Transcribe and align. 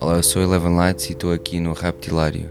Olá, 0.00 0.16
eu 0.16 0.22
sou 0.24 0.42
Eleven 0.42 0.74
Lights 0.74 1.08
e 1.08 1.12
estou 1.12 1.32
aqui 1.32 1.60
no 1.60 1.72
Reptilário. 1.72 2.50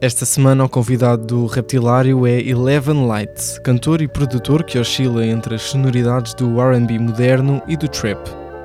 Esta 0.00 0.24
semana 0.24 0.64
o 0.64 0.68
convidado 0.68 1.26
do 1.26 1.46
Reptilário 1.46 2.24
é 2.24 2.40
Eleven 2.40 3.06
Light, 3.06 3.60
cantor 3.62 4.00
e 4.00 4.06
produtor 4.06 4.62
que 4.62 4.78
oscila 4.78 5.26
entre 5.26 5.56
as 5.56 5.62
sonoridades 5.62 6.32
do 6.34 6.60
R&B 6.60 6.96
moderno 7.00 7.60
e 7.66 7.76
do 7.76 7.88
trap. 7.88 8.20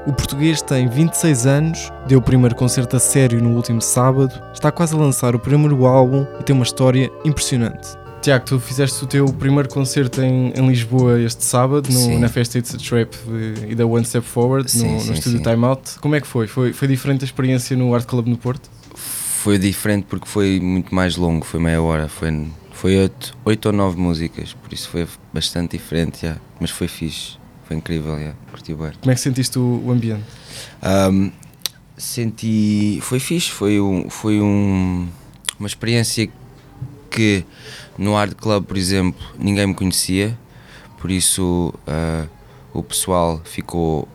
O 0.05 0.13
português 0.13 0.61
tem 0.61 0.87
26 0.87 1.45
anos, 1.47 1.91
deu 2.07 2.19
o 2.19 2.21
primeiro 2.21 2.55
concerto 2.55 2.95
a 2.95 2.99
sério 2.99 3.41
no 3.41 3.55
último 3.55 3.81
sábado, 3.81 4.39
está 4.53 4.71
quase 4.71 4.93
a 4.93 4.99
lançar 4.99 5.35
o 5.35 5.39
primeiro 5.39 5.87
álbum 5.87 6.27
e 6.39 6.43
tem 6.43 6.55
uma 6.55 6.63
história 6.63 7.09
impressionante. 7.25 8.06
Tiago, 8.21 8.45
tu 8.45 8.59
fizeste 8.59 9.03
o 9.03 9.07
teu 9.07 9.25
primeiro 9.31 9.69
concerto 9.69 10.21
em, 10.21 10.51
em 10.53 10.67
Lisboa 10.67 11.19
este 11.21 11.43
sábado, 11.45 11.89
no, 11.91 12.19
na 12.19 12.27
Festa 12.27 12.57
It's 12.57 12.75
a 12.75 12.77
Trap 12.77 13.13
e 13.69 13.75
da 13.75 13.85
One 13.85 14.03
Step 14.05 14.25
Forward, 14.25 14.69
Sim, 14.69 14.93
no, 14.95 14.99
sim, 14.99 15.07
no 15.07 15.13
estúdio. 15.13 15.41
Time 15.41 15.65
Out. 15.65 15.99
Como 15.99 16.15
é 16.15 16.19
que 16.21 16.27
foi? 16.27 16.47
foi? 16.47 16.73
Foi 16.73 16.87
diferente 16.87 17.23
a 17.23 17.25
experiência 17.25 17.77
no 17.77 17.93
Art 17.95 18.05
Club 18.05 18.27
no 18.27 18.37
Porto? 18.37 18.69
Foi 18.95 19.57
diferente 19.57 20.05
porque 20.09 20.27
foi 20.27 20.59
muito 20.59 20.93
mais 20.93 21.15
longo, 21.15 21.45
foi 21.45 21.59
meia 21.59 21.81
hora, 21.81 22.09
foi, 22.09 22.47
foi 22.73 22.97
oito, 22.97 23.37
oito 23.45 23.65
ou 23.67 23.71
nove 23.71 23.97
músicas, 23.97 24.53
por 24.53 24.73
isso 24.73 24.89
foi 24.89 25.07
bastante 25.33 25.77
diferente, 25.77 26.23
já. 26.23 26.35
mas 26.59 26.69
foi 26.69 26.87
fixe, 26.87 27.37
foi 27.65 27.77
incrível, 27.77 28.19
já. 28.19 28.33
curti 28.51 28.73
bem. 28.73 28.91
Como 28.99 29.11
é 29.11 29.15
que 29.15 29.21
sentiste 29.21 29.57
o, 29.57 29.83
o 29.85 29.91
ambiente? 29.91 30.23
Ahm, 30.81 31.29
senti. 31.95 32.99
Foi 33.01 33.19
fixe, 33.19 33.51
foi, 33.51 33.79
um, 33.79 34.09
foi 34.09 34.41
um, 34.41 35.07
uma 35.57 35.67
experiência 35.67 36.27
que 36.27 36.33
no 37.97 38.15
Art 38.15 38.33
Club, 38.35 38.65
por 38.65 38.77
exemplo, 38.77 39.21
ninguém 39.37 39.67
me 39.67 39.73
conhecia, 39.73 40.37
por 40.99 41.09
isso 41.11 41.73
ah, 41.85 42.25
o 42.73 42.83
pessoal 42.83 43.41
ficou 43.43 44.07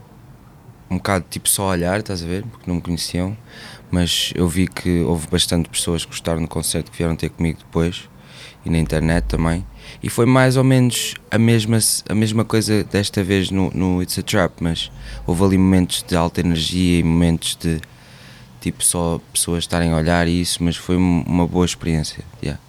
um 0.90 0.96
bocado 0.96 1.24
tipo 1.30 1.48
só 1.48 1.64
a 1.64 1.70
olhar, 1.72 2.00
estás 2.00 2.22
a 2.22 2.26
ver? 2.26 2.44
Porque 2.44 2.68
não 2.68 2.76
me 2.76 2.82
conheciam, 2.82 3.36
mas 3.90 4.32
eu 4.34 4.46
vi 4.48 4.66
que 4.68 5.00
houve 5.00 5.26
bastante 5.28 5.68
pessoas 5.68 6.04
que 6.04 6.10
gostaram 6.10 6.42
do 6.42 6.48
concerto 6.48 6.90
que 6.90 6.98
vieram 6.98 7.16
ter 7.16 7.30
comigo 7.30 7.58
depois 7.58 8.08
e 8.64 8.70
na 8.70 8.78
internet 8.78 9.24
também. 9.24 9.64
E 10.02 10.08
foi 10.08 10.26
mais 10.26 10.56
ou 10.56 10.62
menos 10.64 11.14
a 11.30 11.38
mesma, 11.38 11.78
a 12.08 12.14
mesma 12.14 12.44
coisa 12.44 12.84
desta 12.84 13.22
vez 13.24 13.50
no, 13.50 13.70
no 13.74 14.02
It's 14.02 14.18
a 14.18 14.22
Trap, 14.22 14.52
mas 14.60 14.90
houve 15.26 15.42
ali 15.44 15.58
momentos 15.58 16.04
de 16.06 16.14
alta 16.14 16.40
energia 16.40 17.00
e 17.00 17.02
momentos 17.02 17.56
de 17.60 17.80
tipo 18.60 18.84
só 18.84 19.20
pessoas 19.32 19.64
estarem 19.64 19.90
a 19.92 19.96
olhar 19.96 20.28
e 20.28 20.40
isso, 20.40 20.62
mas 20.62 20.76
foi 20.76 20.96
um- 20.96 21.22
uma 21.26 21.46
boa 21.46 21.64
experiência. 21.66 22.22
Yeah. 22.42 22.60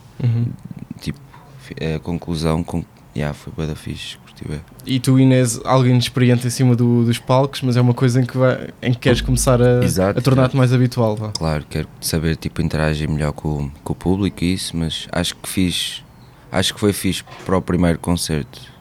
Tipo, 1.01 1.19
fi- 1.59 1.75
a 1.95 1.99
conclusão 1.99 2.63
com, 2.63 2.83
yeah, 3.15 3.33
foi 3.33 3.51
bada 3.55 3.75
fixe, 3.75 4.17
curti 4.17 4.47
bem. 4.47 4.61
E 4.85 4.99
tu, 4.99 5.19
Inês, 5.19 5.59
alguém 5.65 5.97
experiente 5.97 6.47
em 6.47 6.49
cima 6.49 6.75
do- 6.75 7.03
dos 7.05 7.17
palcos, 7.19 7.61
mas 7.61 7.75
é 7.77 7.81
uma 7.81 7.93
coisa 7.93 8.21
em 8.21 8.25
que, 8.25 8.37
vai- 8.37 8.69
em 8.81 8.91
que 8.93 8.99
queres 8.99 9.21
começar 9.21 9.61
a, 9.61 9.79
a 10.15 10.21
tornar-te 10.21 10.55
mais 10.55 10.73
habitual. 10.73 11.15
Vá. 11.15 11.29
Claro, 11.29 11.65
quero 11.69 11.87
saber 12.01 12.35
tipo 12.37 12.61
interagir 12.61 13.09
melhor 13.09 13.31
com, 13.33 13.47
o- 13.65 13.71
com 13.83 13.93
o 13.93 13.95
público 13.95 14.43
e 14.43 14.53
isso, 14.53 14.75
mas 14.77 15.07
acho 15.11 15.35
que 15.35 15.47
fiz, 15.49 16.03
acho 16.51 16.73
que 16.73 16.79
foi 16.79 16.93
fixe 16.93 17.23
para 17.45 17.57
o 17.57 17.61
primeiro 17.61 17.99
concerto. 17.99 18.73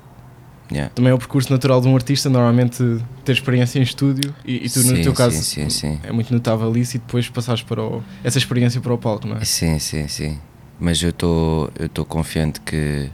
Yeah. 0.71 0.91
Também 0.95 1.11
é 1.11 1.15
o 1.15 1.19
percurso 1.19 1.53
natural 1.53 1.83
de 1.83 1.89
um 1.89 1.95
artista, 1.95 2.31
normalmente 2.31 2.83
ter 3.27 3.33
experiência 3.33 3.79
em 3.79 3.83
estúdio 3.83 4.35
e, 4.43 4.65
e 4.65 4.71
tu, 4.71 4.79
no 4.79 4.97
Sim, 4.97 5.03
teu 5.03 5.13
caso, 5.13 5.37
sim, 5.43 5.69
sim. 5.69 6.01
é 6.03 6.11
muito 6.11 6.33
notável 6.33 6.75
isso 6.79 6.97
e 6.97 6.99
depois 6.99 7.29
passares 7.29 7.61
para 7.63 7.83
o- 7.85 8.03
essa 8.25 8.39
experiência 8.39 8.81
para 8.81 8.95
o 8.95 8.97
palco, 8.97 9.27
não 9.27 9.37
é? 9.37 9.45
Sim, 9.45 9.79
sim, 9.79 10.09
sim. 10.09 10.39
Mas 10.83 11.01
eu 11.01 11.11
estou 11.11 12.05
confiante 12.05 12.61
que, 12.61 13.09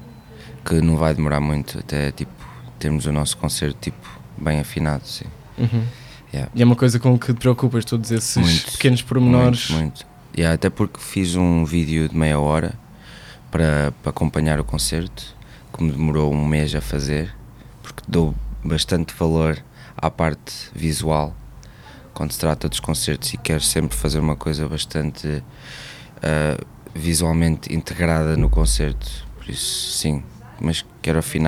que 0.64 0.80
não 0.80 0.96
vai 0.96 1.12
demorar 1.12 1.38
muito 1.38 1.78
até 1.78 2.10
tipo 2.10 2.32
termos 2.78 3.04
o 3.04 3.12
nosso 3.12 3.36
concerto 3.36 3.76
tipo 3.78 4.08
bem 4.38 4.58
afinado, 4.58 5.06
sim. 5.06 5.26
Uhum. 5.58 5.84
Yeah. 6.32 6.50
E 6.54 6.62
é 6.62 6.64
uma 6.64 6.74
coisa 6.74 6.98
com 6.98 7.18
que 7.18 7.26
te 7.34 7.40
preocupas, 7.40 7.84
todos 7.84 8.10
esses 8.10 8.36
Muito, 8.38 8.72
pequenos 8.72 9.02
pormenores. 9.02 9.68
Muito, 9.68 9.82
muito. 9.82 10.06
Yeah, 10.34 10.54
até 10.54 10.70
porque 10.70 10.98
fiz 10.98 11.36
um 11.36 11.66
vídeo 11.66 12.08
de 12.08 12.16
meia 12.16 12.40
hora 12.40 12.72
para, 13.50 13.92
para 14.02 14.10
acompanhar 14.10 14.58
o 14.58 14.64
concerto, 14.64 15.36
que 15.70 15.82
me 15.82 15.92
demorou 15.92 16.32
um 16.32 16.46
mês 16.46 16.74
a 16.74 16.80
fazer, 16.80 17.34
porque 17.82 18.02
dou 18.08 18.34
bastante 18.64 19.14
valor 19.14 19.62
à 19.94 20.10
parte 20.10 20.54
visual 20.74 21.36
quando 22.14 22.32
se 22.32 22.38
trata 22.38 22.66
dos 22.66 22.80
concertos 22.80 23.34
e 23.34 23.36
quero 23.36 23.62
sempre 23.62 23.94
fazer 23.94 24.20
uma 24.20 24.36
coisa 24.36 24.66
bastante 24.66 25.42
ah, 26.22 26.58
visualmente 26.98 27.72
integrada 27.74 28.36
no 28.36 28.50
concerto. 28.50 29.26
Por 29.36 29.48
isso, 29.48 29.92
sim, 29.92 30.22
mas 30.60 30.84
quero 31.00 31.18
afinar 31.18 31.46